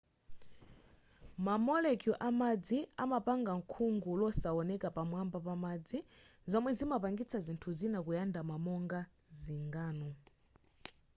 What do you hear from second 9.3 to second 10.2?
zingano